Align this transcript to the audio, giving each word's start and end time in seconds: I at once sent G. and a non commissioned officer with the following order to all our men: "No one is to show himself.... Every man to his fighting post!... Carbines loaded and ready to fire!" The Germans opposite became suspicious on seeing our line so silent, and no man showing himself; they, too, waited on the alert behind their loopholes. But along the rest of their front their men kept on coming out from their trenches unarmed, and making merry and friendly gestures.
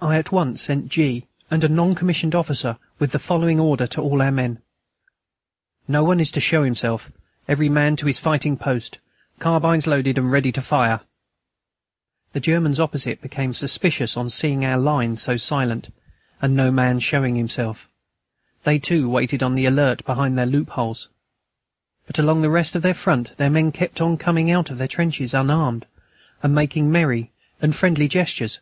I 0.00 0.18
at 0.18 0.30
once 0.30 0.62
sent 0.62 0.88
G. 0.88 1.26
and 1.50 1.64
a 1.64 1.68
non 1.68 1.96
commissioned 1.96 2.32
officer 2.32 2.78
with 3.00 3.10
the 3.10 3.18
following 3.18 3.58
order 3.58 3.88
to 3.88 4.00
all 4.00 4.22
our 4.22 4.30
men: 4.30 4.60
"No 5.88 6.04
one 6.04 6.20
is 6.20 6.30
to 6.30 6.40
show 6.40 6.62
himself.... 6.62 7.10
Every 7.48 7.68
man 7.68 7.96
to 7.96 8.06
his 8.06 8.20
fighting 8.20 8.56
post!... 8.56 8.98
Carbines 9.40 9.88
loaded 9.88 10.16
and 10.16 10.30
ready 10.30 10.52
to 10.52 10.62
fire!" 10.62 11.00
The 12.32 12.38
Germans 12.38 12.78
opposite 12.78 13.20
became 13.20 13.52
suspicious 13.52 14.16
on 14.16 14.30
seeing 14.30 14.64
our 14.64 14.78
line 14.78 15.16
so 15.16 15.36
silent, 15.36 15.92
and 16.40 16.54
no 16.54 16.70
man 16.70 17.00
showing 17.00 17.34
himself; 17.34 17.88
they, 18.62 18.78
too, 18.78 19.08
waited 19.10 19.42
on 19.42 19.54
the 19.54 19.66
alert 19.66 20.04
behind 20.04 20.38
their 20.38 20.46
loopholes. 20.46 21.08
But 22.06 22.20
along 22.20 22.42
the 22.42 22.48
rest 22.48 22.76
of 22.76 22.82
their 22.82 22.94
front 22.94 23.36
their 23.38 23.50
men 23.50 23.72
kept 23.72 24.00
on 24.00 24.18
coming 24.18 24.52
out 24.52 24.68
from 24.68 24.76
their 24.76 24.86
trenches 24.86 25.34
unarmed, 25.34 25.88
and 26.44 26.54
making 26.54 26.92
merry 26.92 27.32
and 27.60 27.74
friendly 27.74 28.06
gestures. 28.06 28.60